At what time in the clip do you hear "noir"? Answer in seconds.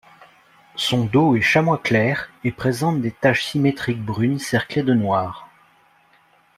4.95-5.47